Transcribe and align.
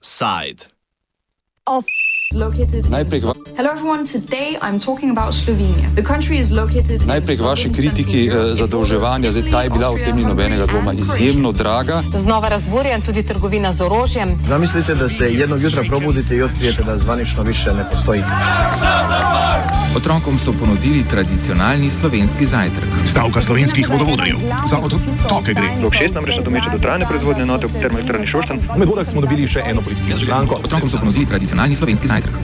Offside. 0.00 0.66
Off. 1.66 1.84
Located 2.34 2.84
in 2.84 2.90
Najprej 2.92 3.20
k 3.20 3.24
va- 3.24 3.34
Hello 3.56 3.70
everyone, 3.72 4.04
today 4.04 4.56
I'm 4.60 4.78
talking 4.78 5.10
about 5.10 5.32
Slovenia. 5.34 5.88
The 5.94 6.02
country 6.02 6.36
is 6.38 6.52
located 6.52 7.00
in 7.02 7.08
Najprej 7.08 7.36
k 7.36 7.40
vaši 7.40 7.62
southern 7.62 7.74
kritiki 7.74 8.20
eh, 8.28 8.54
zadolževanja. 8.54 9.32
Zdaj, 9.32 9.50
ta 9.50 9.62
je 9.62 9.70
bila 9.70 9.88
v 9.90 10.04
tem 10.04 10.14
ni 10.14 10.22
nobenega 10.22 10.66
dvoma 10.66 10.92
izjemno 10.92 11.52
draga. 11.52 12.02
Znova 12.14 12.48
razburjen 12.48 13.00
tudi 13.00 13.22
trgovina 13.22 13.72
z 13.72 13.80
orožjem. 13.80 14.38
Zamislite 14.44 14.94
da 14.94 15.08
se 15.08 15.34
jednog 15.34 15.62
jutra 15.62 15.82
probudite 15.82 16.36
i 16.36 16.42
otkrijete 16.42 16.82
da 16.84 16.98
zvanično 16.98 17.42
više 17.42 17.72
ne 17.72 17.90
postoji. 17.90 18.22
Otrokom 19.96 20.38
so 20.38 20.52
ponudili 20.52 21.04
tradicionalni 21.10 21.90
slovenski 21.90 22.46
zajtrk. 22.46 22.84
Stavka 23.06 23.42
slovenskih 23.42 23.88
vodovodarjev. 23.88 24.36
Za 24.70 24.78
otroke 24.78 25.54
gre. 25.54 25.68
Rok 25.82 25.94
6 25.94 26.14
namreč 26.14 26.36
nadomešča 26.36 26.70
dotrajane 26.72 27.08
proizvodne 27.08 27.42
enote 27.42 27.66
v 27.66 27.80
termoelektrarni 27.80 28.26
Šoštanj. 28.26 28.60
Med 28.76 28.88
vodah 28.88 29.06
smo 29.06 29.24
dobili 29.24 29.48
še 29.48 29.64
eno 29.64 29.80
politično 29.80 30.20
stranko. 30.24 30.60
Otrokom 30.64 30.92
so 30.92 31.00
ponudili 31.00 31.26
tradicionalni 31.26 31.76
slovenski 31.76 32.08
zajtrk. 32.08 32.36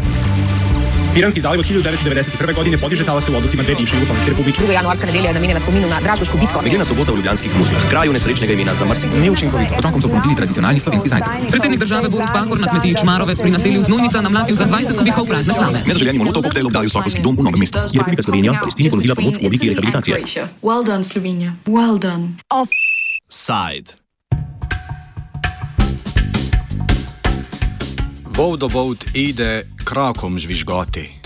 Piranski 1.15 1.41
zaliv 1.41 1.61
od 1.61 1.67
1991. 1.67 2.55
godine 2.55 2.79
podiže 2.79 3.05
talase 3.05 3.31
u 3.33 3.37
odnosima 3.37 3.63
dve 3.63 3.75
bivše 3.75 3.97
Jugoslovenske 3.97 4.31
republike. 4.31 4.59
Druga 4.59 4.73
januarska 4.73 5.07
nedelja 5.07 5.29
je 5.29 5.35
namenjena 5.35 5.61
spominu 5.61 5.89
na 5.89 6.01
Dražgoško 6.01 6.39
bitko. 6.39 6.63
Meglena 6.63 6.85
sobota 6.85 7.13
v 7.13 7.17
Ljubljanskih 7.17 7.57
mužih, 7.59 7.79
kraju 7.91 8.13
nesrečnega 8.13 8.53
imena 8.53 8.75
za 8.75 8.85
Mrsik, 8.85 9.11
ni 9.23 9.31
učinkovito. 9.31 9.75
Otrokom 9.79 10.03
so 10.03 10.09
ponudili 10.09 10.37
tradicionalni 10.37 10.81
slovenski 10.81 11.09
zajtrk. 11.09 11.31
Predsednik 11.51 11.81
države 11.81 12.09
Borut 12.09 12.29
Pahor 12.33 12.61
na 12.61 12.67
kmetiji 12.67 12.95
Čmarovec 13.01 13.39
pri 13.43 13.51
naselju 13.51 13.83
Znojnica 13.83 14.21
namlatil 14.21 14.57
za 14.57 14.65
20 14.65 14.99
kubikov 14.99 15.27
prazne 15.27 15.55
slame. 15.55 15.83
Nezaželeni 15.87 16.19
molotov 16.19 16.43
koktejl 16.43 16.67
obdali 16.67 16.91
Sokolski 16.91 17.23
dom 17.23 17.37
v 17.37 17.43
Novem 17.43 17.61
mestu. 17.61 17.79
Je 17.79 17.99
Republika 17.99 18.23
Slovenija 18.23 18.59
Palestini 18.61 18.91
ponudila 18.91 19.15
pomoč 19.15 19.39
v 19.39 19.47
obliki 19.47 19.71
rehabilitacije. 19.71 20.19
Well 20.62 20.83
done, 20.87 21.05
Slovenia. 21.05 21.55
Well 21.67 21.99
done. 21.99 22.35
Side. 23.31 23.95
Voldovod 28.35 29.05
ide 29.15 29.62
krakom 29.84 30.38
žvižgoti. 30.38 31.23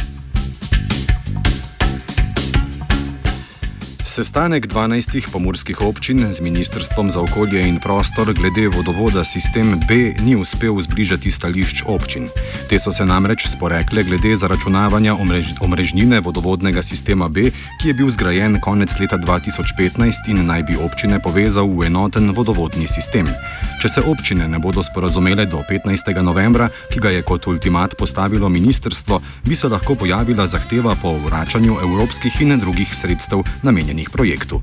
Sestanek 4.19 4.66
12 4.66 5.30
pomorskih 5.30 5.78
občin 5.78 6.27
z 6.27 6.42
Ministrstvom 6.42 7.06
za 7.06 7.22
okolje 7.22 7.62
in 7.62 7.78
prostor 7.78 8.34
glede 8.34 8.66
vodovoda 8.66 9.22
sistem 9.22 9.78
B 9.86 10.11
ni 10.19 10.34
uspel 10.34 10.74
zbližati 10.74 11.30
stališč 11.30 11.86
občin. 11.86 12.27
Te 12.66 12.83
so 12.83 12.91
se 12.91 13.06
namreč 13.06 13.46
sporekle 13.46 14.02
glede 14.02 14.34
zaračunavanja 14.34 15.14
omrež 15.14 15.55
omrežnine 15.62 16.19
vodovodnega 16.20 16.83
sistema 16.83 17.28
B, 17.28 17.55
ki 17.78 17.89
je 17.89 17.94
bil 17.94 18.11
zgrajen 18.11 18.58
konec 18.58 18.91
leta 18.98 19.14
2015 19.22 20.27
in 20.34 20.42
naj 20.50 20.66
bi 20.66 20.74
občine 20.74 21.22
povezal 21.22 21.70
v 21.70 21.86
enoten 21.86 22.34
vodovodni 22.34 22.91
sistem. 22.91 23.30
Če 23.78 23.89
se 23.89 24.02
občine 24.02 24.48
ne 24.50 24.58
bodo 24.58 24.83
sporazumele 24.83 25.46
do 25.46 25.62
15. 25.62 26.11
novembra, 26.27 26.66
ki 26.91 26.98
ga 26.98 27.14
je 27.14 27.22
kot 27.22 27.46
ultimat 27.46 27.94
postavilo 27.94 28.50
ministrstvo, 28.50 29.22
bi 29.46 29.55
se 29.55 29.70
lahko 29.70 29.94
pojavila 29.94 30.46
zahteva 30.46 30.98
po 30.98 31.14
vračanju 31.22 31.78
evropskih 31.86 32.42
in 32.42 32.58
drugih 32.58 32.91
sredstev 32.91 33.46
namenjenih 33.62 34.08
projektu. 34.09 34.62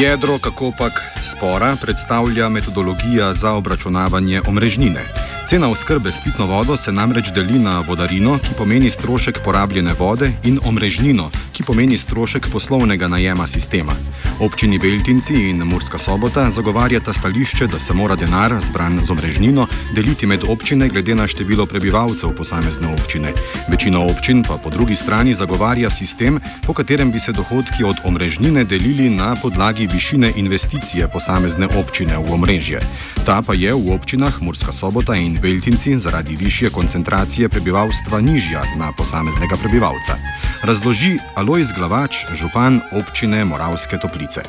Jedro 0.00 0.38
kakopak 0.38 0.92
spora 1.22 1.76
predstavlja 1.82 2.48
metodologija 2.48 3.34
za 3.34 3.52
obračunavanje 3.52 4.40
omrežnine. 4.48 5.29
Cena 5.46 5.68
oskrbe 5.68 6.12
s 6.12 6.20
pitno 6.24 6.46
vodo 6.46 6.76
se 6.76 6.92
namreč 6.92 7.30
deli 7.34 7.58
na 7.58 7.80
vodarino, 7.80 8.38
ki 8.38 8.54
pomeni 8.58 8.90
strošek 8.90 9.40
porabljene 9.44 9.92
vode, 9.98 10.32
in 10.44 10.58
omrežnino, 10.64 11.30
ki 11.52 11.62
pomeni 11.62 11.98
strošek 11.98 12.46
poslovnega 12.52 13.08
najema 13.08 13.46
sistema. 13.46 13.92
Občini 14.40 14.78
Beltinci 14.78 15.34
in 15.50 15.64
Murska 15.64 15.98
sobota 15.98 16.50
zagovarjata 16.50 17.12
stališče, 17.12 17.66
da 17.66 17.78
se 17.78 17.94
mora 17.94 18.16
denar, 18.16 18.54
zbran 18.60 19.00
z 19.02 19.10
omrežnino, 19.10 19.66
deliti 19.94 20.26
med 20.26 20.44
občine 20.48 20.88
glede 20.88 21.14
na 21.14 21.26
število 21.26 21.66
prebivalcev 21.66 22.30
posamezne 22.36 22.94
občine. 22.94 23.32
Večina 23.68 24.00
občin 24.00 24.42
pa 24.42 24.56
po 24.56 24.70
drugi 24.70 24.96
strani 24.96 25.34
zagovarja 25.34 25.90
sistem, 25.90 26.40
po 26.66 26.74
katerem 26.74 27.12
bi 27.12 27.18
se 27.18 27.32
dohodki 27.32 27.84
od 27.84 27.96
omrežnine 28.04 28.64
delili 28.64 29.10
na 29.10 29.36
podlagi 29.42 29.88
višine 29.92 30.32
investicije 30.36 31.08
posamezne 31.08 31.68
občine 31.76 32.18
v 32.18 32.32
omrežje. 32.32 32.80
Ta 33.26 33.42
pa 33.42 33.54
je 33.54 33.74
v 33.74 33.92
občinah 33.92 34.42
Murska 34.42 34.72
sobota 34.72 35.14
in 35.14 35.29
Beltinci 35.42 35.96
zaradi 35.96 36.36
višje 36.36 36.70
koncentracije 36.70 37.48
prebivalstva 37.48 38.20
nižja 38.20 38.62
na 38.78 38.92
posameznega 38.96 39.56
prebivalca. 39.62 40.16
Razloži 40.62 41.18
Alojz 41.36 41.72
Glavač, 41.76 42.24
župan 42.32 42.80
občine 42.92 43.44
Moravske 43.44 43.98
Toplice. 43.98 44.42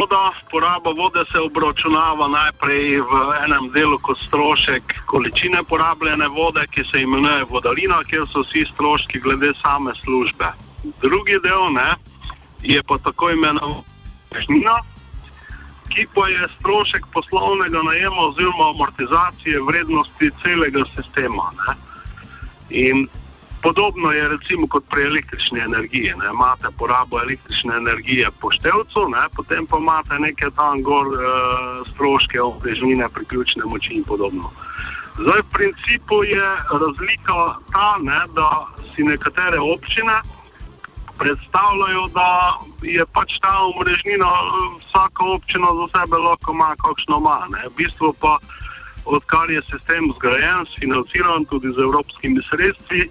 Voda, 0.00 0.30
poraba 0.50 0.90
vode 0.90 1.22
se 1.32 1.40
obračunava 1.40 2.28
najprej 2.28 3.00
v 3.00 3.12
enem 3.44 3.70
delu 3.74 3.98
kot 3.98 4.18
strošek 4.26 4.82
količine 5.06 5.62
porabljene 5.68 6.28
vode, 6.28 6.66
ki 6.70 6.84
se 6.92 7.02
imenuje 7.02 7.44
vodalina, 7.50 7.98
kjer 8.06 8.22
so 8.32 8.46
vsi 8.46 8.64
stroški 8.74 9.20
glede 9.20 9.52
same 9.62 9.92
službe. 10.04 10.52
Drugi 11.02 11.40
del 11.42 11.72
ne, 11.74 11.90
je 12.62 12.82
pa 12.82 12.98
tako 13.02 13.30
imenovana 13.30 13.82
režnina, 14.30 14.78
ki 15.94 16.06
pa 16.14 16.28
je 16.28 16.48
strošek 16.58 17.06
poslovnega 17.12 17.82
najema 17.82 18.20
oziroma 18.28 18.70
amortizacije 18.74 19.62
vrednosti 19.68 20.30
celega 20.42 20.82
sistema. 20.96 21.50
Ne. 21.58 21.74
In 22.70 23.08
podobno 23.62 24.10
je 24.12 24.28
recimo 24.28 24.66
kot 24.66 24.84
pri 24.90 25.02
električni 25.02 25.60
energiji. 25.60 26.12
Ne. 26.18 26.26
Imate 26.34 26.68
porabo 26.78 27.18
električne 27.18 27.76
energije 27.76 28.28
po 28.40 28.50
števcu, 28.50 29.08
ne, 29.14 29.24
potem 29.36 29.66
pa 29.66 29.78
imate 29.78 30.18
neke 30.18 30.50
tam 30.56 30.82
gor 30.82 31.06
e, 31.06 31.18
stroške 31.90 32.42
obrežnine, 32.42 33.08
priključne 33.08 33.62
moči 33.64 33.94
in 33.94 34.04
podobno. 34.04 34.50
Zdaj, 35.18 35.40
v 35.40 35.50
principu 35.52 36.24
je 36.24 36.48
razlika 36.82 37.34
ta, 37.72 37.90
ne, 38.02 38.20
da 38.34 38.66
si 38.94 39.02
nekatere 39.02 39.60
občine 39.60 40.18
predstavljajo, 41.18 42.04
da 42.14 42.58
je 42.82 43.06
pač 43.12 43.38
ta 43.42 43.54
omrežnina 43.70 44.30
vsaka 44.80 45.24
občina 45.36 45.68
za 45.80 45.86
sebe 45.94 46.16
lahko 46.16 46.52
ima, 46.52 46.74
kakšno 46.84 47.18
ima. 47.22 47.38
Ne. 47.54 47.68
V 47.68 47.74
bistvu 47.76 48.12
pa, 48.20 48.38
odkar 49.04 49.50
je 49.50 49.62
sistem 49.70 50.12
zgrajen, 50.16 50.66
financiran 50.78 51.44
tudi 51.50 51.72
z 51.72 51.78
evropskimi 51.78 52.40
sredstvi, 52.50 53.08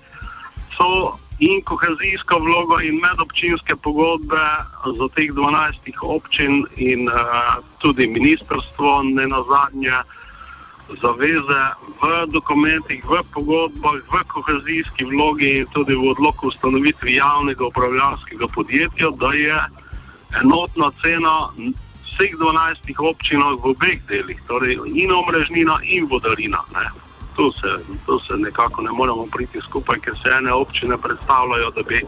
so 0.77 1.17
in 1.39 1.61
kohezijska 1.65 2.37
vloga 2.37 2.81
in 2.83 2.99
medobčinske 3.01 3.75
pogodbe 3.75 4.43
za 4.97 5.07
teh 5.15 5.29
12 5.31 5.91
občin 6.01 6.65
in 6.77 7.09
uh, 7.09 7.57
tudi 7.81 8.07
ministrstvo, 8.07 9.01
ne 9.03 9.27
nazadnje, 9.27 9.97
zaveze 10.89 11.61
v 12.01 12.03
dokumentih, 12.27 13.03
v 13.05 13.23
pogodbah, 13.33 14.03
v 14.11 14.23
kohezijski 14.27 15.05
vlogi 15.05 15.63
in 15.63 15.67
tudi 15.71 15.95
v 15.95 16.11
odloku 16.11 16.47
ustanovitvi 16.47 17.15
javnega 17.15 17.65
upravljalskega 17.65 18.47
podjetja, 18.53 19.09
da 19.15 19.31
je 19.33 19.57
enotna 20.41 20.91
cena 21.01 21.49
vseh 22.13 22.33
12 22.35 22.93
občinah 22.99 23.57
v 23.57 23.73
obeh 23.73 23.99
delih, 24.07 24.39
torej 24.47 24.77
in 24.93 25.11
omrežnina 25.11 25.79
in 25.83 26.05
vodarina. 26.05 26.61
Ne. 26.73 26.85
Tu 27.35 27.49
se, 27.51 27.71
tu 28.05 28.19
se 28.19 28.37
nekako 28.37 28.81
ne 28.81 28.91
moremo 28.91 29.25
priti 29.25 29.61
skupaj, 29.61 29.99
ker 29.99 30.13
se 30.21 30.29
ene 30.29 30.53
občine 30.53 30.97
predstavljajo, 30.97 31.71
da 31.71 31.81
bi 31.81 32.01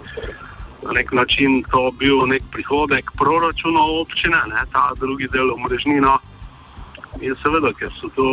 na 0.85 0.91
nek 0.91 1.11
način 1.11 1.63
to 1.71 1.91
bil 1.97 2.27
nek 2.27 2.43
prihodek 2.51 3.11
proračuna 3.17 3.81
občine, 3.81 4.37
ne, 4.47 4.61
ta 4.71 4.91
drugi 4.99 5.27
del 5.33 5.49
omrežnina. 5.51 6.17
In 7.21 7.35
seveda, 7.39 7.71
ker 7.73 7.91
so 7.99 8.09
to 8.15 8.25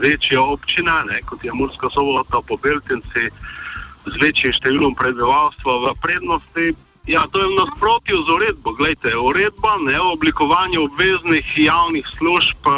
večje 0.00 0.38
občine, 0.40 0.94
ne, 1.08 1.20
kot 1.28 1.44
je 1.44 1.52
Murska 1.52 1.90
sobota, 1.92 2.40
pobeltenci 2.48 3.28
z 4.06 4.14
večjim 4.22 4.54
številom 4.56 4.96
prebivalstva 4.98 5.76
v 5.84 5.92
prednosti. 6.02 6.72
Ja, 7.10 7.26
to 7.34 7.42
je 7.42 7.50
v 7.50 7.58
nasprotju 7.58 8.14
z 8.14 8.30
uredbo. 8.30 8.72
Glejte, 8.78 9.10
uredba 9.18 9.74
ne, 9.82 9.98
o 9.98 10.14
oblikovanju 10.14 10.84
obveznih 10.86 11.46
javnih 11.58 12.06
služb 12.14 12.68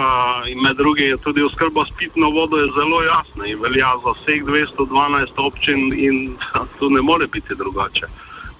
in 0.48 0.62
med 0.64 0.80
drugim 0.80 1.20
tudi 1.20 1.44
oskrba 1.44 1.84
s 1.84 1.92
pitno 2.00 2.32
vodo 2.32 2.56
je 2.56 2.72
zelo 2.72 3.02
jasna 3.04 3.46
in 3.46 3.60
velja 3.60 3.92
za 4.00 4.16
vseh 4.16 4.40
212 4.48 5.44
občin 5.44 5.92
in 5.92 6.38
tu 6.80 6.88
ne 6.88 7.04
more 7.04 7.28
biti 7.28 7.52
drugače. 7.52 8.08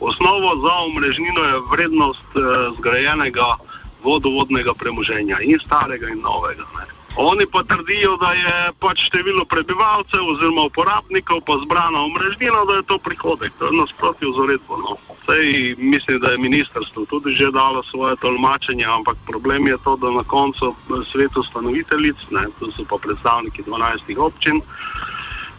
Osnova 0.04 0.52
za 0.60 0.74
omrežnino 0.84 1.42
je 1.48 1.62
vrednost 1.72 2.30
eh, 2.36 2.44
zgrajenega 2.78 3.56
vodovodnega 4.04 4.74
premoženja 4.76 5.40
in 5.40 5.58
starega 5.64 6.12
in 6.12 6.20
novega. 6.20 6.68
Ne. 6.76 6.93
Oni 7.16 7.46
pa 7.52 7.62
trdijo, 7.62 8.16
da 8.16 8.30
je 8.34 8.72
pač 8.82 9.04
število 9.06 9.44
prebivalcev 9.44 10.26
oziroma 10.32 10.66
uporabnikov 10.66 11.44
pa 11.46 11.54
zbrana 11.62 12.02
omrežnina, 12.08 12.64
da 12.66 12.74
je 12.80 12.88
to 12.90 12.98
prihodek. 12.98 13.52
To 13.58 13.70
je 13.70 13.78
nasprotju 13.78 14.32
z 14.34 14.38
uredbo. 14.44 14.76
No. 14.82 14.96
Sej 15.26 15.74
mislim, 15.78 16.18
da 16.20 16.34
je 16.34 16.42
ministrstvo 16.42 17.06
tudi 17.06 17.32
že 17.38 17.54
dalo 17.54 17.82
svoje 17.82 18.16
tolmačenje, 18.16 18.84
ampak 18.84 19.16
problem 19.30 19.66
je 19.66 19.78
to, 19.84 19.96
da 19.96 20.10
na 20.10 20.24
koncu 20.26 20.74
svetu 21.12 21.42
stanoviteljic, 21.50 22.18
ne, 22.30 22.46
to 22.58 22.72
so 22.74 22.82
pa 22.90 22.98
predstavniki 22.98 23.62
12 23.62 24.18
občin, 24.18 24.60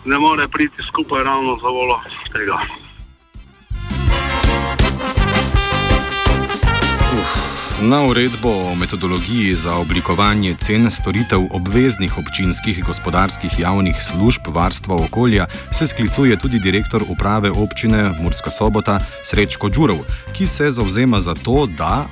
ne 0.06 0.20
more 0.20 0.48
priti 0.48 0.84
skupaj 0.92 1.24
ravno 1.24 1.56
za 1.64 1.70
volo 1.72 2.02
tega. 2.36 2.85
Na 7.82 8.08
uredbo 8.08 8.50
o 8.72 8.76
metodologiji 8.76 9.54
za 9.54 9.76
oblikovanje 9.76 10.54
cen 10.54 10.92
storitev 10.92 11.40
obveznih 11.52 12.18
občinskih 12.18 12.84
gospodarskih 12.84 13.60
javnih 13.60 13.96
služb 14.00 14.42
varstva 14.48 14.96
okolja 14.96 15.46
se 15.72 15.88
sklicuje 15.88 16.40
tudi 16.40 16.60
direktor 16.60 17.04
uprave 17.10 17.52
občine 17.52 18.12
Murska 18.22 18.52
sobota 18.52 19.00
Srečko 19.24 19.70
Đurov, 19.70 19.98
ki 20.34 20.48
se 20.48 20.72
zauzema 20.72 21.20
za 21.20 21.36
to, 21.36 21.68
da. 21.78 22.06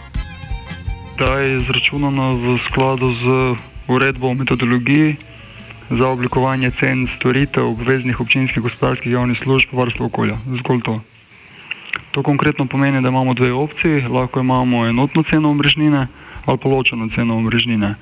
Da 1.20 1.40
je 1.40 1.56
izračunano 1.62 2.36
v 2.36 2.60
skladu 2.68 3.14
z 3.14 3.56
uredbo 3.88 4.28
o 4.28 4.34
metodologiji 4.34 5.16
za 5.90 6.08
oblikovanje 6.08 6.72
cen 6.72 7.08
storitev 7.16 7.68
obveznih 7.68 8.20
občinskih 8.20 8.64
gospodarskih 8.64 9.12
javnih 9.12 9.40
služb 9.44 9.70
varstva 9.72 10.06
okolja. 10.06 10.38
Zgolj 10.60 10.82
to. 10.84 11.00
To 12.14 12.24
konkretno 12.24 12.66
pomeni, 12.66 13.02
da 13.02 13.10
imamo 13.10 13.34
dve 13.34 13.54
opciji. 13.54 14.02
Lahko 14.02 14.40
imamo 14.40 14.86
enotno 14.86 15.24
ceno 15.24 15.50
omrežnine 15.50 16.08
ali 16.46 16.58
pa 16.58 16.70
ločeno 16.70 17.08
ceno 17.16 17.38
omrežnine, 17.38 17.96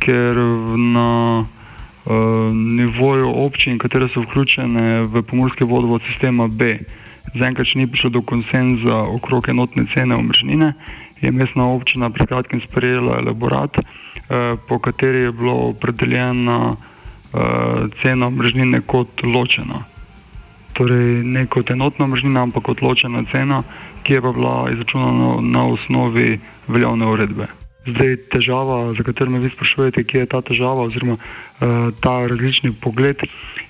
ker 0.00 0.36
na 0.94 1.38
uh, 1.40 2.54
nivoju 2.54 3.28
občin, 3.44 3.78
katere 3.78 4.08
so 4.08 4.24
vključene 4.24 5.02
v 5.02 5.22
pomorski 5.22 5.64
vodovod 5.64 6.02
sistema 6.08 6.48
B, 6.48 6.78
zaenkrat 7.34 7.74
ni 7.74 7.86
prišlo 7.86 8.10
do 8.10 8.22
konsenza 8.22 9.02
okrog 9.04 9.48
enotne 9.48 9.84
cene 9.94 10.16
omrežnine, 10.16 10.72
je 11.20 11.32
mestna 11.32 11.68
občina 11.68 12.10
pred 12.10 12.28
kratkim 12.28 12.64
sprejela 12.64 13.20
elaborat, 13.20 13.76
uh, 13.78 14.56
po 14.68 14.78
kateri 14.78 15.28
je 15.28 15.32
bilo 15.32 15.54
opredeljena 15.68 16.58
uh, 16.72 16.78
cena 18.02 18.26
omrežnine 18.26 18.80
kot 18.80 19.20
ločena 19.22 19.84
torej 20.74 21.22
ne 21.24 21.46
kot 21.46 21.70
enotna 21.70 22.06
mrežnina, 22.06 22.42
ampak 22.42 22.66
kot 22.70 22.82
ločena 22.82 23.24
cena, 23.32 23.62
ki 24.04 24.18
je 24.18 24.20
pa 24.20 24.32
bila 24.32 24.54
izračunana 24.72 25.40
na 25.40 25.66
osnovi 25.74 26.38
veljavne 26.68 27.06
uredbe. 27.06 27.48
Zdaj, 27.84 28.16
težava, 28.32 28.94
za 28.96 29.04
katero 29.04 29.30
me 29.30 29.38
vi 29.38 29.50
sprašujete, 29.52 30.04
kje 30.08 30.22
je 30.22 30.28
ta 30.32 30.40
težava, 30.40 30.86
oziroma 30.88 31.18
uh, 31.18 31.92
ta 32.00 32.14
različni 32.26 32.72
pogled, 32.80 33.20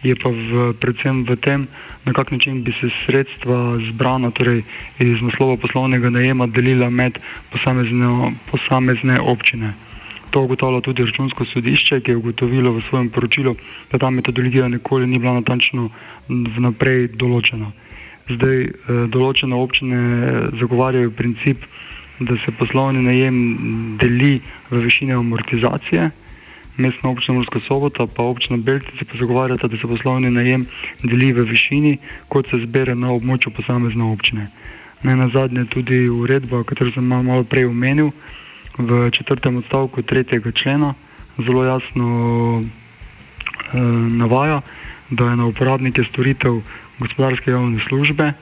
je 0.06 0.14
pa 0.14 0.30
v, 0.30 0.68
predvsem 0.78 1.24
v 1.26 1.36
tem, 1.42 1.66
na 2.06 2.12
kak 2.14 2.30
način 2.30 2.62
bi 2.62 2.74
se 2.78 2.92
sredstva 3.02 3.80
zbrana, 3.90 4.30
torej 4.30 4.62
iz 5.02 5.18
naslova 5.22 5.56
poslovnega 5.56 6.12
najema, 6.14 6.46
delila 6.46 6.90
med 6.90 7.18
posamezne, 7.50 8.34
posamezne 8.52 9.18
občine. 9.20 9.74
To 10.34 10.40
ugotavlja 10.42 10.80
tudi 10.82 11.04
računsko 11.06 11.44
sodišče, 11.46 12.00
ki 12.02 12.10
je 12.10 12.18
ugotovilo 12.18 12.72
v 12.74 12.80
svojem 12.88 13.10
poročilu, 13.14 13.52
da 13.92 14.00
ta 14.02 14.10
metodologija 14.10 14.66
nikoli 14.68 15.06
ni 15.06 15.20
bila 15.22 15.36
natančno 15.38 15.92
vnaprej 16.28 17.12
določena. 17.14 17.70
Zdaj 18.32 18.58
eh, 18.64 18.72
določene 19.14 19.54
občine 19.54 20.00
zagovarjajo 20.58 21.14
princip, 21.14 21.62
da 22.18 22.34
se 22.42 22.56
poslovni 22.58 23.06
najem 23.06 23.38
deli 24.02 24.40
v 24.72 24.82
višini 24.82 25.14
amortizacije, 25.14 26.10
mestna 26.82 27.10
občina 27.10 27.38
Murska 27.38 27.60
sobota 27.68 28.06
pa 28.06 28.26
občina 28.26 28.58
Beltice 28.58 29.06
pa 29.06 29.18
zagovarjata, 29.18 29.68
da 29.70 29.78
se 29.78 29.86
poslovni 29.86 30.34
najem 30.34 30.66
deli 31.02 31.32
v 31.32 31.46
višini, 31.46 31.98
kot 32.28 32.50
se 32.50 32.64
zbere 32.66 32.94
na 32.94 33.14
območju 33.14 33.54
posamezne 33.54 34.02
občine. 34.10 34.48
Ne 35.06 35.14
na 35.16 35.30
zadnje 35.30 35.68
tudi 35.70 36.08
uredba, 36.08 36.64
katero 36.64 36.90
sem 36.90 37.06
malo 37.06 37.44
prej 37.44 37.70
omenil, 37.70 38.10
v 38.78 39.10
četrtem 39.10 39.56
odstavku 39.56 40.02
tretjega 40.02 40.52
člena 40.52 40.94
zelo 41.46 41.64
jasno 41.64 42.06
eh, 42.60 43.78
navaja, 44.10 44.60
da 45.10 45.24
je 45.30 45.36
na 45.36 45.46
uporabnike 45.46 46.02
storitev 46.10 46.60
gospodarske 46.98 47.50
javne 47.50 47.80
službe 47.88 48.32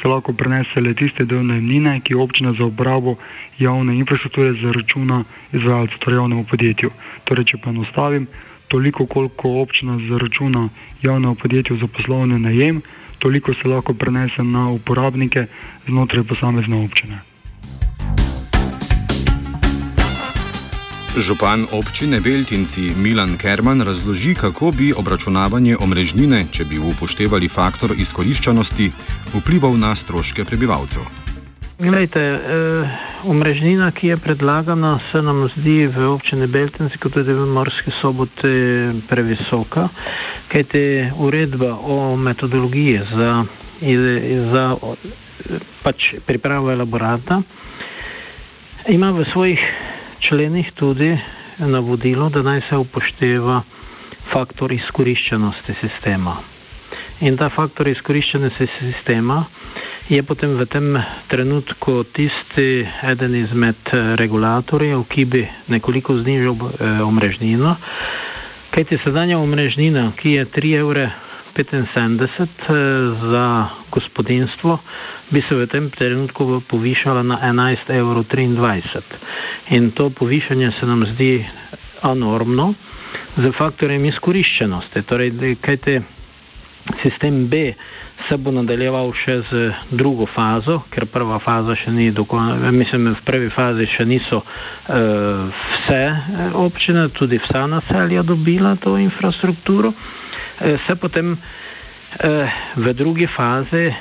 se 0.00 0.08
lahko 0.08 0.32
prenese 0.32 0.80
le 0.80 0.94
tiste 0.94 1.24
del 1.24 1.44
najemnine, 1.46 2.00
ki 2.00 2.14
občina 2.14 2.52
za 2.58 2.64
uporabo 2.64 3.16
javne 3.58 3.96
infrastrukture 3.98 4.52
zaračuna 4.62 5.24
izvajalcu, 5.52 5.98
torej 5.98 6.16
javnemu 6.16 6.44
podjetju. 6.44 6.90
Torej, 7.24 7.44
če 7.52 7.60
pa 7.62 7.70
enostavim, 7.70 8.26
toliko, 8.68 9.06
koliko 9.06 9.60
občina 9.60 9.98
zaračuna 10.08 10.68
javnemu 11.02 11.34
podjetju 11.34 11.76
za 11.80 11.86
poslovni 11.86 12.38
najem, 12.40 12.82
toliko 13.18 13.54
se 13.54 13.68
lahko 13.68 13.94
prenese 13.94 14.42
na 14.42 14.70
uporabnike 14.70 15.46
znotraj 15.86 16.24
posamezne 16.24 16.84
občine. 16.84 17.20
Župan 21.10 21.66
občine 21.74 22.20
Beltinci 22.22 22.94
Milan 22.94 23.34
Kerman 23.34 23.80
razloži, 23.82 24.34
kako 24.34 24.70
bi 24.70 24.92
obračunavanje 24.94 25.74
omrežnine, 25.82 26.44
če 26.54 26.64
bi 26.70 26.78
upoštevali 26.78 27.48
faktor 27.50 27.90
izkoriščanosti, 27.98 28.86
vplival 29.34 29.74
na 29.74 29.90
stroške 29.94 30.44
prebivalcev. 30.46 31.02
Glejte, 31.82 32.20
eh, 32.22 32.94
omrežnina, 33.26 33.90
ki 33.90 34.06
je 34.06 34.16
predlagana, 34.16 35.00
se 35.10 35.22
nam 35.22 35.48
zdi 35.56 35.90
v 35.90 36.06
občini 36.14 36.46
Beltinci, 36.46 36.98
kot 37.02 37.12
tudi 37.12 37.34
v 37.34 37.46
Morski 37.46 37.90
soboti, 38.00 38.54
previsoka, 39.10 39.88
kajte 40.48 41.10
uredba 41.18 41.74
o 41.74 42.16
metodologiji 42.16 43.02
za, 43.18 43.44
za 44.54 44.64
pač 45.82 46.14
pripravo 46.26 46.70
elaborata 46.70 47.42
ima 48.88 49.10
v 49.10 49.24
svojih 49.32 49.89
členih 50.20 50.72
tudi 50.74 51.18
navodilo, 51.58 52.28
da 52.28 52.42
naj 52.42 52.60
se 52.68 52.76
upošteva 52.76 53.62
faktor 54.32 54.72
izkoriščenosti 54.72 55.74
sistema. 55.80 56.36
In 57.20 57.36
ta 57.36 57.50
faktor 57.52 57.88
izkoriščenosti 57.88 58.66
sistema 58.78 59.44
je 60.08 60.22
potem 60.22 60.56
v 60.56 60.64
tem 60.66 60.96
trenutku 61.28 62.04
tisti 62.16 62.82
eden 63.04 63.34
izmed 63.36 63.92
regulatorjev, 64.16 65.04
ki 65.06 65.24
bi 65.24 65.42
nekoliko 65.68 66.16
znižal 66.18 66.56
eh, 66.56 67.02
omrežnino. 67.04 67.76
Kajti 68.70 68.98
sedanja 69.04 69.38
omrežnina, 69.38 70.12
ki 70.16 70.32
je 70.32 70.46
3,75 70.46 70.80
evra 70.80 71.06
eh, 71.06 71.12
za 73.30 73.46
gospodinstvo, 73.90 74.78
bi 75.30 75.42
se 75.42 75.54
v 75.54 75.66
tem 75.66 75.90
trenutku 75.90 76.62
povišala 76.66 77.22
na 77.22 77.38
11,23 77.44 78.56
evra. 78.56 79.02
In 79.68 79.90
to 79.90 80.10
povišanje 80.10 80.72
se 80.80 80.86
nam 80.86 81.04
zdi 81.12 81.46
anormno 82.02 82.74
z 83.36 83.52
faktorjem 83.58 84.04
izkoriščenosti. 84.04 85.02
Torej, 85.02 85.56
kajte 85.60 86.00
sistem 87.02 87.46
B 87.46 87.72
se 88.28 88.36
bo 88.36 88.52
nadaljeval 88.52 89.12
še 89.16 89.36
z 89.48 89.60
drugo 89.90 90.26
fazo, 90.26 90.80
ker 90.92 91.06
prva 91.06 91.38
faza 91.42 91.76
še 91.76 91.92
ni 91.92 92.10
dokončana. 92.12 92.72
Mislim, 92.74 93.08
v 93.14 93.22
prvi 93.26 93.48
fazi 93.50 93.86
še 93.90 94.04
niso 94.06 94.42
uh, 94.42 95.48
vse 95.48 96.02
eh, 96.02 96.52
občine, 96.54 97.08
tudi 97.16 97.40
vsa 97.40 97.64
naselja 97.66 98.22
dobila 98.22 98.76
to 98.76 98.96
infrastrukturo. 99.00 99.94
Uh, 99.94 100.76
se 100.86 100.96
potem 100.96 101.32
uh, 101.32 101.69
v 102.76 102.92
drugi 102.94 103.26
fazi 103.36 103.86
uh, 103.86 103.96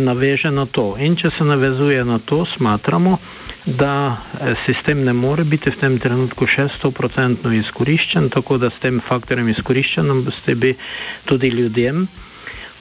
naveže 0.00 0.50
na 0.50 0.66
to. 0.66 0.94
In 0.98 1.16
če 1.16 1.30
se 1.38 1.44
navezuje 1.44 2.04
na 2.04 2.18
to, 2.18 2.44
smatramo, 2.56 3.18
da 3.66 4.16
eh, 4.40 4.54
sistem 4.66 5.04
ne 5.04 5.12
more 5.12 5.44
biti 5.44 5.70
v 5.72 5.80
tem 5.80 5.96
trenutku 5.98 6.46
še 6.46 6.68
100% 6.76 7.48
izkoriščen, 7.64 8.28
tako 8.28 8.58
da 8.60 8.68
s 8.70 8.80
tem 8.82 9.00
faktorjem 9.08 9.48
izkoriščenosti 9.54 10.54
bi 10.54 10.74
tudi 11.24 11.48
ljudem 11.48 12.04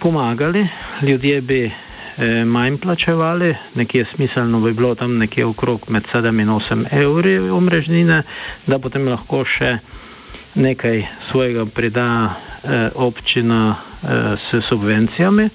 pomagali, 0.03 0.65
ljudje 1.01 1.39
bi 1.41 1.61
eh, 1.63 2.43
manj 2.43 2.77
plačevali, 2.83 3.53
nekje 3.79 4.05
smiselno 4.15 4.59
bi 4.59 4.73
bilo 4.75 4.91
tam 4.99 5.15
nekje 5.17 5.45
okrog 5.47 5.87
med 5.87 6.03
7 6.13 6.41
in 6.43 6.51
8 6.51 6.85
evri 6.99 7.39
omrežnine, 7.49 8.21
da 8.67 8.79
potem 8.79 9.07
lahko 9.07 9.45
še 9.47 9.77
nekaj 10.59 10.99
svojega 11.31 11.63
prida 11.65 12.09
eh, 12.27 12.91
občina 12.93 13.61
eh, 13.71 13.92
s 14.03 14.67
subvencijami. 14.69 15.49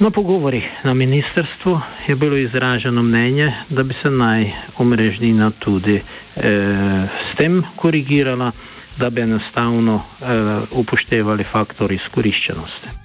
Na 0.00 0.10
pogovorih 0.10 0.64
na 0.84 0.94
ministrstvu 0.94 1.80
je 2.08 2.16
bilo 2.16 2.36
izraženo 2.36 3.02
mnenje, 3.02 3.52
da 3.68 3.82
bi 3.82 3.94
se 4.02 4.10
naj 4.10 4.52
omrežnina 4.78 5.50
tudi 5.50 5.96
eh, 5.96 6.02
s 7.32 7.36
tem 7.38 7.62
korigirala, 7.76 8.52
da 8.98 9.10
bi 9.10 9.20
enostavno 9.20 10.02
eh, 10.20 10.26
upoštevali 10.70 11.44
faktor 11.44 11.92
izkoriščenosti. 11.92 12.99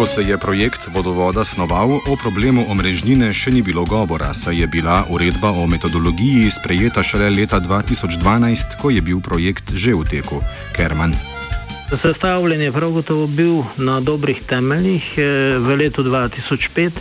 Ko 0.00 0.06
se 0.06 0.22
je 0.24 0.38
projekt 0.38 0.88
vodovoda 0.88 1.44
snoval, 1.44 2.00
o 2.08 2.14
problemu 2.16 2.62
omrežnine 2.72 3.26
še 3.36 3.50
ni 3.52 3.60
bilo 3.60 3.82
govora, 3.84 4.30
saj 4.32 4.56
je 4.56 4.66
bila 4.72 5.02
uredba 5.12 5.50
o 5.52 5.66
metodologiji 5.68 6.48
sprejeta 6.48 7.04
šele 7.04 7.28
leta 7.28 7.60
2012, 7.60 8.80
ko 8.80 8.88
je 8.88 9.04
bil 9.04 9.20
projekt 9.20 9.76
že 9.76 9.92
v 9.92 10.08
teku. 10.08 10.40
Kerman. 10.72 11.12
Sestavljen 11.92 12.64
je 12.64 12.72
prav 12.72 12.96
gotovo 12.96 13.26
bil 13.28 13.60
na 13.76 14.00
dobrih 14.00 14.40
temeljih 14.48 15.04
v 15.68 15.76
letu 15.76 16.00
2005 16.00 16.96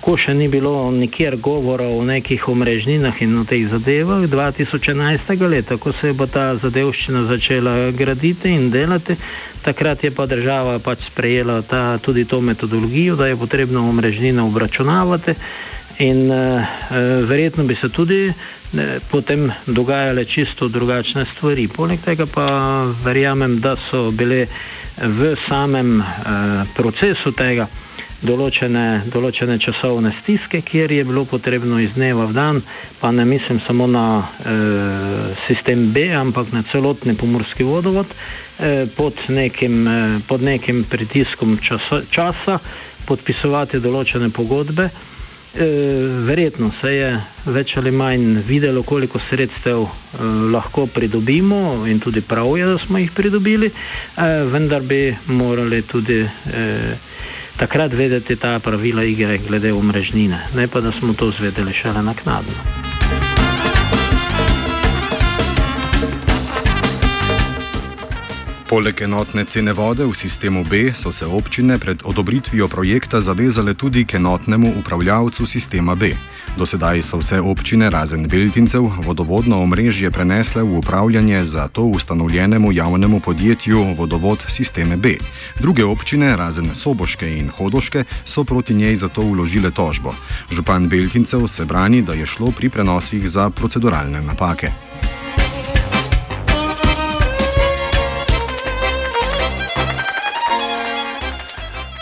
ko 0.00 0.16
še 0.16 0.32
ni 0.34 0.48
bilo 0.48 0.72
nikjer 0.90 1.36
govora 1.40 1.88
o 1.92 2.00
nekih 2.04 2.48
omrežninah 2.48 3.20
in 3.20 3.38
o 3.38 3.44
teh 3.44 3.68
zadevah, 3.68 4.24
2011. 4.28 5.48
leta, 5.48 5.76
ko 5.76 5.92
se 5.92 6.12
je 6.12 6.26
ta 6.32 6.56
zadevščina 6.62 7.26
začela 7.28 7.74
graditi 7.92 8.48
in 8.48 8.70
delati, 8.70 9.16
takrat 9.64 10.04
je 10.04 10.10
pa 10.10 10.26
država 10.26 10.78
pač 10.78 11.04
sprejela 11.10 11.60
ta, 11.62 11.98
tudi 11.98 12.24
to 12.24 12.40
metodologijo, 12.40 13.16
da 13.16 13.28
je 13.28 13.36
potrebno 13.36 13.88
omrežnine 13.88 14.42
obračunavati. 14.42 15.36
In 16.00 16.30
uh, 16.32 16.64
verjetno 17.28 17.66
bi 17.68 17.76
se 17.76 17.90
tudi 17.92 18.22
ne, 18.72 18.86
potem 19.10 19.50
dogajale 19.66 20.24
čisto 20.24 20.68
drugačne 20.68 21.26
stvari. 21.34 21.68
Poleg 21.68 22.00
tega 22.06 22.24
pa 22.24 22.46
verjamem, 23.04 23.58
da 23.60 23.74
so 23.90 24.08
bile 24.08 24.46
v 24.96 25.34
samem 25.48 26.00
uh, 26.00 26.64
procesu 26.76 27.36
tega 27.36 27.68
določene, 28.26 29.06
določene 29.12 29.56
časovne 29.60 30.12
stiske, 30.20 30.62
kjer 30.66 30.92
je 30.92 31.04
bilo 31.08 31.24
potrebno 31.28 31.80
iz 31.80 31.92
dneva 31.96 32.28
v 32.28 32.36
dan, 32.36 32.62
pa 33.00 33.10
ne 33.14 33.24
mislim 33.24 33.62
samo 33.66 33.86
na 33.88 34.06
e, 34.20 34.56
sistem 35.46 35.90
B, 35.94 36.08
ampak 36.12 36.52
na 36.52 36.64
celotni 36.72 37.16
pomorski 37.16 37.64
vodovod, 37.64 38.12
e, 38.58 38.86
pod, 38.96 39.24
nekim, 39.28 39.86
e, 39.88 40.00
pod 40.28 40.44
nekim 40.44 40.84
pritiskom 40.84 41.56
časa, 41.64 42.04
časa 42.12 42.60
podpisovati 43.08 43.80
določene 43.80 44.28
pogodbe. 44.34 44.90
E, 45.50 45.66
verjetno 46.28 46.68
se 46.78 46.92
je 46.94 47.08
več 47.50 47.72
ali 47.80 47.90
manj 47.90 48.44
videlo, 48.46 48.84
koliko 48.86 49.18
sredstev 49.30 49.80
e, 49.82 49.88
lahko 50.52 50.84
pridobimo, 50.92 51.88
in 51.90 51.98
tudi 52.04 52.20
prav 52.20 52.52
je, 52.60 52.68
da 52.68 52.78
smo 52.84 53.00
jih 53.00 53.10
pridobili, 53.16 53.72
e, 53.72 54.28
vendar 54.52 54.84
bi 54.86 55.08
morali 55.32 55.82
tudi. 55.88 56.20
E, 56.28 56.68
takrat 57.60 57.92
vedeti 57.92 58.36
ta 58.36 58.58
pravila 58.58 59.04
igre 59.04 59.38
glede 59.38 59.72
omrežnine, 59.72 60.46
ne 60.54 60.68
pa 60.68 60.80
da 60.80 60.92
smo 60.92 61.12
to 61.14 61.30
zvedeli 61.30 61.74
šele 61.74 62.02
naknadno. 62.02 62.79
Poleg 68.70 69.00
enotne 69.02 69.42
cene 69.50 69.72
vode 69.74 70.06
v 70.06 70.14
sistemu 70.14 70.62
B 70.62 70.94
so 70.94 71.10
se 71.10 71.26
občine 71.26 71.74
pred 71.78 72.02
odobritvijo 72.06 72.68
projekta 72.68 73.20
zavezale 73.20 73.74
tudi 73.74 74.04
k 74.04 74.14
enotnemu 74.14 74.78
upravljavcu 74.78 75.46
sistema 75.46 75.94
B. 75.94 76.14
Do 76.56 76.66
sedaj 76.66 77.02
so 77.02 77.18
vse 77.18 77.40
občine 77.40 77.90
razen 77.90 78.28
Beltincev 78.30 78.86
vodovodno 79.02 79.58
omrežje 79.62 80.10
prenesle 80.10 80.62
v 80.62 80.78
upravljanje 80.78 81.44
za 81.44 81.68
to 81.68 81.82
ustanovljenemu 81.82 82.72
javnemu 82.72 83.20
podjetju 83.20 83.94
Vodovod 83.98 84.44
sisteme 84.48 84.96
B. 84.96 85.16
Druge 85.58 85.84
občine 85.84 86.36
razen 86.36 86.74
Soboške 86.74 87.26
in 87.38 87.50
Hodoške 87.50 88.04
so 88.24 88.44
proti 88.44 88.74
njej 88.74 88.96
zato 88.96 89.22
uložile 89.22 89.70
tožbo. 89.70 90.14
Župan 90.50 90.88
Beltincev 90.88 91.46
se 91.46 91.64
brani, 91.64 92.02
da 92.02 92.12
je 92.12 92.26
šlo 92.26 92.50
pri 92.50 92.70
prenosih 92.70 93.28
za 93.30 93.50
proceduralne 93.50 94.22
napake. 94.22 94.89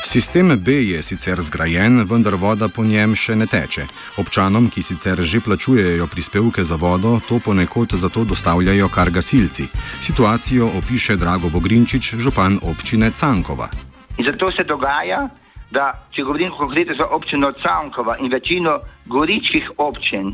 Sistem 0.09 0.57
B 0.57 0.73
je 0.73 1.03
sicer 1.03 1.37
zgrajen, 1.41 2.01
vendar 2.09 2.35
voda 2.35 2.69
po 2.73 2.81
njem 2.81 3.13
še 3.13 3.35
ne 3.37 3.45
teče. 3.45 3.83
Občanom, 4.17 4.71
ki 4.73 4.81
sicer 4.81 5.21
že 5.21 5.43
plačujejo 5.45 6.07
prispevke 6.09 6.63
za 6.65 6.79
vodo, 6.81 7.19
to 7.29 7.37
ponekod 7.45 7.93
zato 7.93 8.23
dostavljajo 8.25 8.89
kar 8.89 9.11
gasilci. 9.13 9.67
Situacijo 10.01 10.71
opiše 10.79 11.17
Drago 11.21 11.51
Vogrinčič, 11.53 12.15
župan 12.25 12.57
občine 12.65 13.11
Cankova. 13.13 13.69
In 14.17 14.25
zato 14.25 14.49
se 14.57 14.65
dogaja, 14.65 15.29
da 15.71 15.91
če 16.17 16.25
govorim 16.25 16.57
konkretno 16.57 16.97
za 16.97 17.09
občino 17.13 17.53
Cankova 17.61 18.17
in 18.17 18.33
večino 18.33 18.79
goričkih 19.05 19.77
občin, 19.77 20.33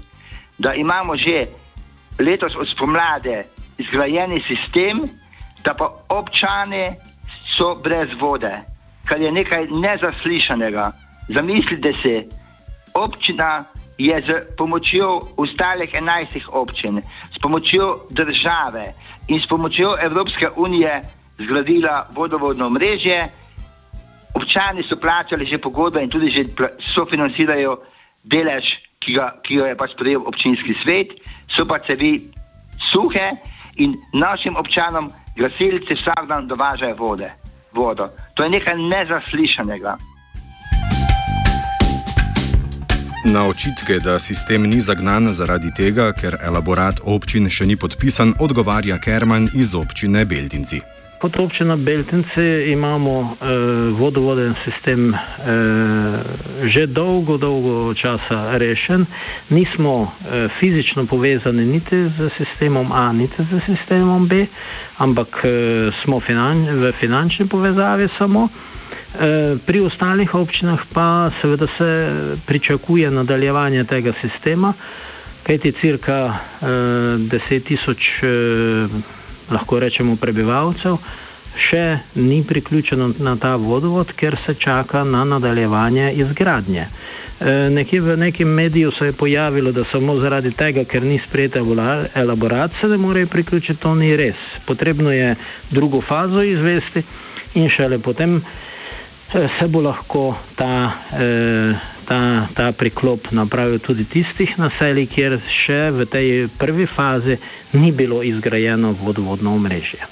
da 0.59 0.75
imamo 0.75 1.17
že 1.19 1.49
letos 2.23 2.55
od 2.55 2.71
spomladi 2.71 3.43
zgrajeni 3.91 4.39
sistem, 4.47 5.03
da 5.67 5.75
pa 5.75 5.91
občane 6.15 6.95
so 7.59 7.75
brez 7.83 8.15
vode 8.23 8.74
kar 9.05 9.21
je 9.21 9.33
nekaj 9.33 9.67
nezaslišanega. 9.71 10.93
Zamislite 11.29 11.93
si, 12.03 12.29
občina 12.95 13.65
je 13.99 14.23
z 14.29 14.57
pomočjo 14.57 15.21
ostalih 15.37 15.91
enajstih 15.95 16.49
občin, 16.53 17.03
s 17.35 17.39
pomočjo 17.43 18.07
države 18.11 18.93
in 19.29 19.41
s 19.41 19.49
pomočjo 19.49 19.97
Evropske 20.03 20.49
unije 20.57 21.03
zgradila 21.39 22.09
vodovodno 22.15 22.71
mrežje. 22.71 23.29
Občani 24.35 24.83
so 24.83 24.97
plačali 24.97 25.47
že 25.47 25.59
pogodbe 25.59 26.03
in 26.03 26.11
tudi 26.11 26.35
že 26.35 26.45
sofinancirajo 26.95 27.79
delež, 28.25 28.65
ki 28.99 29.15
ga, 29.15 29.31
ki 29.43 29.57
ga 29.57 29.67
je 29.67 29.77
pa 29.77 29.87
sprejel 29.87 30.23
občinski 30.27 30.75
svet, 30.83 31.09
so 31.57 31.65
pa 31.65 31.79
cevi 31.79 32.19
suhe 32.91 33.31
in 33.77 33.95
našim 34.13 34.57
občanom 34.57 35.11
gasilci 35.37 35.95
vsak 35.95 36.27
dan 36.29 36.49
dovažajo 36.49 36.97
vode 36.97 37.44
vodo. 37.75 38.09
To 38.35 38.45
je 38.45 38.51
nekaj 38.51 38.75
nezaslišanega. 38.79 39.97
Na 43.27 43.47
očitke, 43.49 43.99
da 44.05 44.19
sistem 44.19 44.63
ni 44.69 44.81
zagnan 44.81 45.33
zaradi 45.33 45.71
tega, 45.75 46.13
ker 46.13 46.37
elaborat 46.45 47.01
občin 47.09 47.49
še 47.49 47.65
ni 47.67 47.77
podpisan, 47.77 48.35
odgovarja 48.39 48.99
Kerman 49.01 49.49
iz 49.57 49.73
občine 49.75 50.27
Beltinci. 50.29 50.94
Kot 51.25 51.39
občina 51.39 51.77
Beltinci 51.77 52.65
imamo 52.69 53.37
eh, 53.41 53.49
vodovoden 53.97 54.55
sistem 54.65 55.15
eh, 55.15 55.19
že 56.69 56.87
dolgo, 56.87 57.37
dolgo 57.37 57.95
časa 57.95 58.53
rešen. 58.61 59.07
Nismo 59.49 60.13
eh, 60.21 60.49
fizično 60.61 61.07
povezani 61.07 61.65
niti 61.65 61.97
z 62.19 62.29
sistemom 62.37 62.93
A, 62.93 63.13
niti 63.13 63.41
z 63.41 63.61
sistemom 63.65 64.29
B, 64.29 64.45
ampak 64.99 65.41
eh, 65.45 65.89
smo 66.05 66.21
finan 66.21 66.69
v 66.85 66.93
finančni 67.01 67.49
povezavi 67.49 68.09
samo. 68.19 68.49
Eh, 68.49 69.57
pri 69.67 69.81
ostalih 69.81 70.35
občinah 70.35 70.81
pa 70.93 71.31
seveda 71.41 71.67
se 71.79 71.91
pričakuje 72.47 73.11
nadaljevanje 73.11 73.85
tega 73.85 74.13
sistema, 74.21 74.75
kajti 75.49 75.73
cirka 75.81 76.37
eh, 76.37 76.67
10 77.49 77.65
tisoč. 77.65 78.13
Eh, 78.23 79.24
lahko 79.51 79.79
rečemo, 79.79 80.17
prebivalcev, 80.17 80.99
še 81.57 81.99
ni 82.15 82.43
priključeno 82.45 83.13
na 83.19 83.37
ta 83.37 83.57
vodovod, 83.57 84.13
ker 84.17 84.37
se 84.47 84.55
čaka 84.55 85.05
na 85.05 85.25
nadaljevanje 85.25 86.13
izgradnje. 86.13 86.87
E, 86.87 87.53
nekje 87.71 88.01
v 88.01 88.17
nekem 88.17 88.49
mediju 88.49 88.93
se 88.93 89.07
je 89.07 89.13
pojavilo, 89.13 89.73
da 89.73 89.85
samo 89.91 90.19
zaradi 90.21 90.51
tega, 90.55 90.85
ker 90.85 91.03
ni 91.03 91.21
sprejeta 91.27 91.63
elaborat, 92.15 92.75
se 92.81 92.89
ne 92.89 92.99
morejo 92.99 93.27
priključiti, 93.27 93.81
to 93.81 93.95
ni 93.95 94.17
res. 94.17 94.39
Potrebno 94.67 95.13
je 95.13 95.35
drugo 95.71 96.01
fazo 96.01 96.43
izvesti 96.43 97.03
in 97.55 97.69
šele 97.69 97.99
potem 97.99 98.41
se 99.35 99.67
bo 99.69 99.81
lahko 99.81 100.37
ta, 100.55 101.05
e, 101.13 101.75
ta, 102.05 102.49
ta 102.55 102.73
priklop 102.73 103.33
napravil 103.33 103.79
tudi 103.79 104.05
tistih 104.05 104.55
naselij, 104.59 105.09
kjer 105.11 105.41
še 105.51 105.81
v 105.91 106.07
tej 106.07 106.29
prvi 106.59 106.87
fazi 106.87 107.39
ni 107.75 107.93
bilo 107.93 108.23
izgrajeno 108.23 108.95
vodovodno 109.03 109.55
omrežje. 109.55 110.07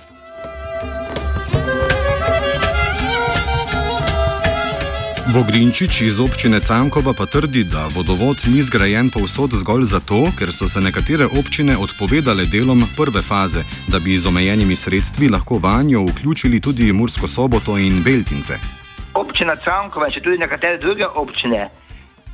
Vogrinčič 5.33 6.00
iz 6.05 6.21
občine 6.21 6.61
Cankova 6.61 7.14
pa 7.17 7.25
trdi, 7.25 7.62
da 7.64 7.87
vodovod 7.95 8.43
ni 8.52 8.61
zgrajen 8.61 9.09
povsod 9.09 9.55
zgolj 9.57 9.87
zato, 9.95 10.26
ker 10.37 10.52
so 10.52 10.69
se 10.69 10.83
nekatere 10.83 11.25
občine 11.25 11.79
odpovedale 11.79 12.45
delom 12.45 12.85
prve 12.97 13.23
faze, 13.23 13.64
da 13.88 14.02
bi 14.02 14.19
z 14.19 14.29
omejenimi 14.29 14.76
sredstvi 14.76 15.31
lahko 15.33 15.57
vanjo 15.62 16.05
vključili 16.11 16.61
tudi 16.61 16.93
Mursko 16.93 17.29
soboto 17.29 17.79
in 17.79 18.02
Beltince. 18.02 18.82
Občina 19.23 19.55
Cankova 19.57 20.09
in 20.09 20.14
še 20.17 20.21
tudi 20.25 20.41
nekatere 20.43 20.81
druge 20.83 21.07
občine, 21.07 21.69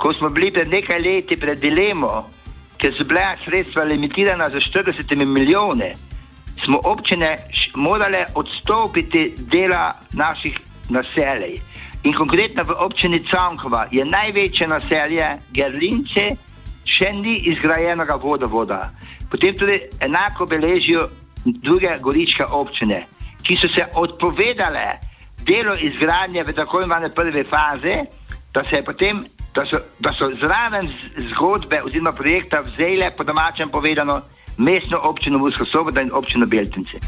ko 0.01 0.13
smo 0.17 0.31
bili 0.33 0.49
pred 0.55 0.71
nekaj 0.73 1.01
leti 1.05 1.37
pred 1.37 1.61
dilemo, 1.61 2.13
ker 2.81 2.95
so 2.97 3.05
bila 3.05 3.35
sredstva 3.45 3.85
limitirana 3.85 4.49
za 4.49 4.61
40 4.63 5.13
milijone, 5.27 5.93
smo 6.65 6.81
občine 6.85 7.37
morale 7.75 8.25
odstopiti 8.35 9.35
dela 9.53 9.93
naših 10.13 10.57
naselij. 10.89 11.59
In 12.05 12.15
konkretno 12.15 12.65
v 12.65 12.77
občini 12.79 13.21
Cankova 13.27 13.87
je 13.91 14.05
največje 14.05 14.69
naselje 14.71 15.27
Gerlince, 15.53 16.31
še 16.89 17.13
ni 17.13 17.35
izgrajenega 17.53 18.17
vodovoda. 18.17 18.89
Potem 19.29 19.57
tudi 19.59 19.77
enako 20.01 20.47
beležijo 20.47 21.09
druge 21.45 21.99
goričke 22.01 22.47
občine, 22.49 23.05
ki 23.43 23.59
so 23.61 23.69
se 23.77 23.85
odpovedale 23.95 25.08
delo 25.49 25.75
izgradnje 25.81 26.45
v 26.45 26.53
tako 26.53 26.83
imenovane 26.83 27.15
prve 27.15 27.45
faze, 27.45 27.97
da 28.55 28.65
se 28.65 28.77
je 28.77 28.85
potem 28.85 29.25
da 29.55 29.65
so, 29.71 29.79
da 29.99 30.13
so 30.13 30.31
zraven 30.41 30.93
zgodbe 31.31 31.83
oziroma 31.83 32.13
projekta 32.13 32.61
vzele, 32.61 33.11
po 33.17 33.25
domačem 33.25 33.69
povedano, 33.69 34.21
mestno 34.57 35.01
občino 35.03 35.39
Murska 35.39 35.65
Soboda 35.73 36.01
in 36.01 36.11
občino 36.13 36.47
Beltince. 36.47 36.99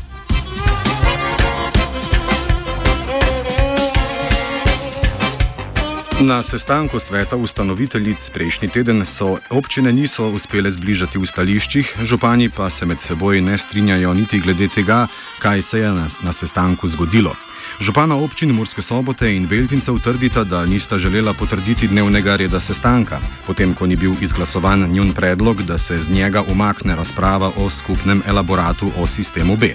Na 6.21 6.43
sestanku 6.43 7.01
sveta 7.01 7.37
ustanoviteljic 7.37 8.31
prejšnji 8.31 8.69
teden 8.69 9.07
so 9.07 9.39
občine 9.51 9.93
niso 9.93 10.29
uspele 10.29 10.71
zbližati 10.71 11.19
v 11.19 11.27
stališčih, 11.27 11.95
župani 12.03 12.51
pa 12.57 12.71
se 12.71 12.87
med 12.87 13.01
seboj 13.01 13.41
ne 13.41 13.59
strinjajo 13.59 14.13
niti 14.15 14.41
glede 14.41 14.69
tega, 14.69 15.07
kaj 15.39 15.63
se 15.63 15.81
je 15.81 15.89
na, 15.89 16.09
na 16.23 16.33
sestanku 16.33 16.89
zgodilo. 16.89 17.33
Župana 17.81 18.13
občin 18.15 18.53
Murske 18.53 18.83
sobote 18.83 19.25
in 19.33 19.47
Beltincev 19.49 19.97
trdita, 20.05 20.45
da 20.45 20.67
nista 20.67 20.99
želela 20.99 21.33
potrditi 21.33 21.89
dnevnega 21.89 22.37
reda 22.37 22.61
sestanka, 22.61 23.21
potem 23.47 23.73
ko 23.75 23.87
ni 23.87 23.97
bil 23.97 24.13
izglasovan 24.21 24.85
njun 24.93 25.13
predlog, 25.13 25.63
da 25.63 25.79
se 25.79 26.01
z 26.01 26.11
njega 26.11 26.43
umakne 26.43 26.97
razprava 26.97 27.51
o 27.57 27.71
skupnem 27.71 28.23
elaboratu 28.27 28.91
o 28.99 29.07
sistemu 29.07 29.57
B. 29.57 29.73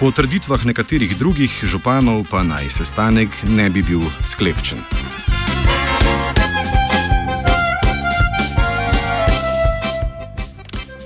Po 0.00 0.10
trditvah 0.10 0.66
nekaterih 0.66 1.18
drugih 1.18 1.60
županov 1.62 2.24
pa 2.30 2.42
naj 2.42 2.70
sestanek 2.70 3.28
ne 3.42 3.70
bi 3.70 3.82
bil 3.82 4.00
sklepčen. 4.22 4.78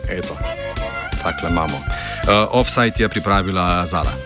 Eto, 0.09 0.37
takle 1.23 1.51
imamo. 1.51 1.77
Uh, 1.77 2.49
offside 2.53 2.93
je 2.99 3.09
pripravila 3.09 3.87
Zala. 3.87 4.25